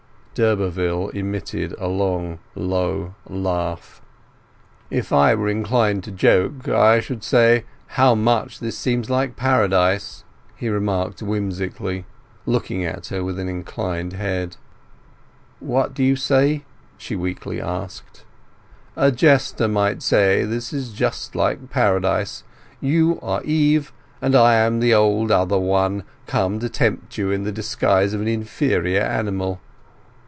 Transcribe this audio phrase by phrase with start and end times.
[0.33, 4.01] D'Urberville emitted a low, long laugh.
[4.89, 10.23] "If I were inclined to joke, I should say, How much this seems like Paradise!"
[10.55, 12.05] he remarked whimsically,
[12.45, 14.55] looking at her with an inclined head.
[15.59, 16.63] "What do you say?"
[16.97, 18.23] she weakly asked.
[18.95, 22.45] "A jester might say this is just like Paradise.
[22.79, 23.91] You are Eve,
[24.21, 28.21] and I am the old Other One come to tempt you in the disguise of
[28.21, 29.59] an inferior animal.